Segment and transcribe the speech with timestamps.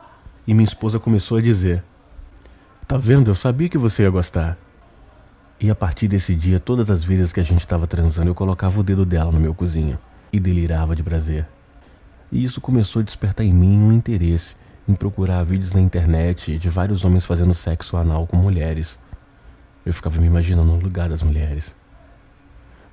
[0.47, 1.83] E minha esposa começou a dizer:
[2.87, 3.31] Tá vendo?
[3.31, 4.57] Eu sabia que você ia gostar.
[5.61, 8.81] E a partir desse dia, todas as vezes que a gente estava transando, eu colocava
[8.81, 9.99] o dedo dela no meu cozinho
[10.33, 11.47] e delirava de prazer.
[12.33, 14.57] E isso começou a despertar em mim um interesse
[14.89, 18.99] em procurar vídeos na internet de vários homens fazendo sexo anal com mulheres.
[19.85, 21.77] Eu ficava me imaginando no lugar das mulheres.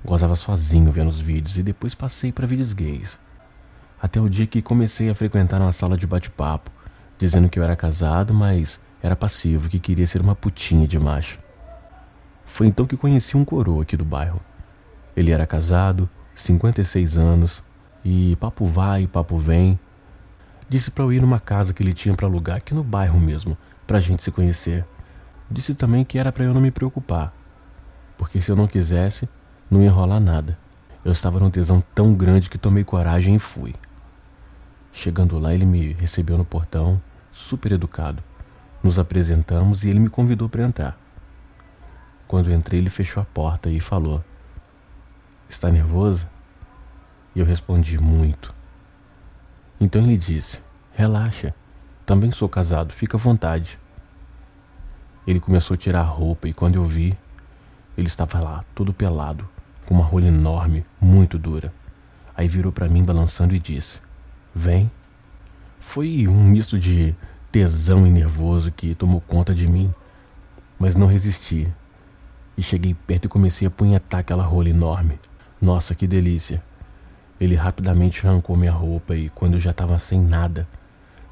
[0.04, 3.18] Gozava sozinho vendo os vídeos e depois passei para vídeos gays.
[4.00, 6.70] Até o dia que comecei a frequentar uma sala de bate-papo,
[7.18, 11.38] dizendo que eu era casado, mas era passivo, que queria ser uma putinha de macho.
[12.44, 14.40] Foi então que conheci um coroa aqui do bairro.
[15.16, 17.62] Ele era casado, 56 anos,
[18.04, 19.78] e papo vai, papo vem.
[20.68, 23.56] Disse para eu ir numa casa que ele tinha para alugar aqui no bairro mesmo,
[23.86, 24.84] pra gente se conhecer.
[25.50, 27.34] Disse também que era para eu não me preocupar,
[28.16, 29.28] porque se eu não quisesse,
[29.70, 30.56] não ia rolar nada.
[31.04, 33.74] Eu estava num tesão tão grande que tomei coragem e fui.
[34.92, 37.00] Chegando lá, ele me recebeu no portão,
[37.32, 38.22] super educado.
[38.82, 40.98] Nos apresentamos e ele me convidou para entrar.
[42.26, 44.24] Quando entrei, ele fechou a porta e falou:
[45.48, 46.28] Está nervosa?
[47.40, 48.52] Eu respondi: Muito.
[49.80, 50.60] Então ele disse:
[50.92, 51.54] Relaxa,
[52.04, 53.78] também sou casado, fica à vontade.
[55.26, 57.16] Ele começou a tirar a roupa e quando eu vi,
[57.96, 59.48] ele estava lá, todo pelado,
[59.86, 61.72] com uma rola enorme, muito dura.
[62.36, 64.02] Aí virou para mim balançando e disse:
[64.54, 64.90] Vem.
[65.80, 67.16] Foi um misto de
[67.50, 69.90] tesão e nervoso que tomou conta de mim,
[70.78, 71.66] mas não resisti.
[72.54, 75.18] E cheguei perto e comecei a punhetar aquela rola enorme.
[75.58, 76.62] Nossa, que delícia!
[77.40, 80.68] Ele rapidamente arrancou minha roupa e, quando eu já estava sem nada,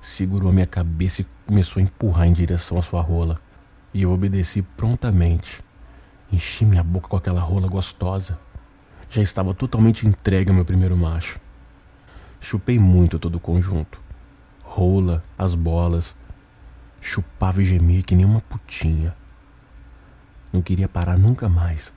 [0.01, 3.39] segurou minha cabeça e começou a empurrar em direção à sua rola.
[3.93, 5.63] E eu obedeci prontamente.
[6.33, 8.39] Enchi minha boca com aquela rola gostosa.
[9.11, 11.39] Já estava totalmente entregue ao meu primeiro macho.
[12.41, 14.01] Chupei muito todo o conjunto.
[14.63, 16.17] Rola, as bolas.
[17.01, 19.15] Chupava e gemia que nem uma putinha.
[20.53, 21.93] Não queria parar nunca mais.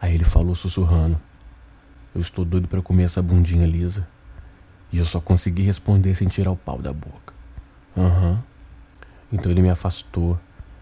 [0.00, 1.20] Aí ele falou sussurrando:
[2.16, 4.08] eu estou doido para comer essa bundinha lisa.
[4.90, 7.34] E eu só consegui responder sem tirar o pau da boca.
[7.94, 8.30] Aham.
[8.30, 8.38] Uhum.
[9.32, 10.38] Então ele me afastou,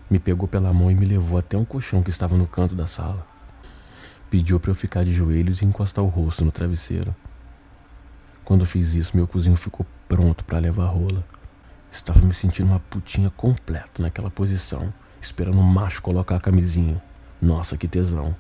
[0.08, 2.86] me pegou pela mão e me levou até um colchão que estava no canto da
[2.86, 3.26] sala.
[4.30, 7.12] Pediu para eu ficar de joelhos e encostar o rosto no travesseiro.
[8.44, 11.24] Quando eu fiz isso, meu cozinho ficou pronto para levar a rola.
[11.90, 17.02] Estava me sentindo uma putinha completa naquela posição, esperando o macho colocar a camisinha.
[17.42, 18.36] Nossa, que tesão.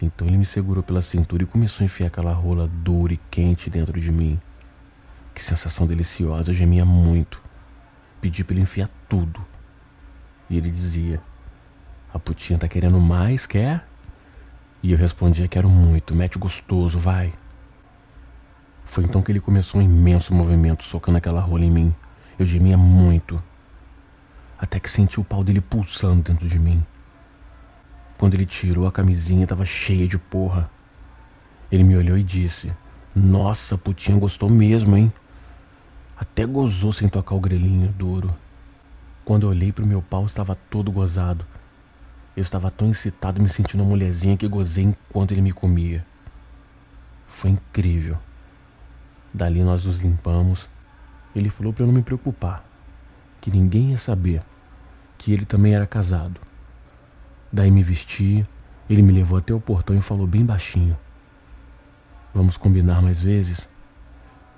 [0.00, 3.70] Então ele me segurou pela cintura e começou a enfiar aquela rola dura e quente
[3.70, 4.38] dentro de mim.
[5.34, 7.42] Que sensação deliciosa, eu gemia muito.
[8.20, 9.44] Pedi para ele enfiar tudo.
[10.48, 11.20] E ele dizia:
[12.12, 13.86] A putinha tá querendo mais, quer?
[14.82, 17.32] E eu respondia: Quero muito, mete gostoso, vai.
[18.84, 21.94] Foi então que ele começou um imenso movimento, socando aquela rola em mim.
[22.38, 23.42] Eu gemia muito.
[24.58, 26.84] Até que senti o pau dele pulsando dentro de mim.
[28.18, 30.70] Quando ele tirou a camisinha, estava cheia de porra.
[31.70, 32.72] Ele me olhou e disse:
[33.14, 35.12] Nossa, putinha gostou mesmo, hein?
[36.16, 38.34] Até gozou sem tocar o grelhinho duro.
[39.24, 41.44] Quando eu olhei pro meu pau, estava todo gozado.
[42.36, 46.04] Eu estava tão excitado, me sentindo uma mulherzinha que gozei enquanto ele me comia.
[47.26, 48.18] Foi incrível.
[49.32, 50.68] Dali nós nos limpamos.
[51.34, 52.64] Ele falou para eu não me preocupar,
[53.40, 54.42] que ninguém ia saber
[55.18, 56.40] que ele também era casado.
[57.54, 58.44] Daí me vesti,
[58.90, 60.98] ele me levou até o portão e falou bem baixinho:
[62.34, 63.68] Vamos combinar mais vezes?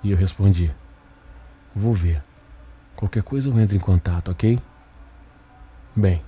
[0.03, 0.73] E eu respondi:
[1.75, 2.23] Vou ver.
[2.95, 4.59] Qualquer coisa eu entro em contato, ok?
[5.95, 6.23] Bem,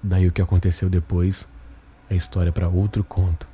[0.00, 1.48] daí o que aconteceu depois
[2.08, 3.48] é história para outro conto.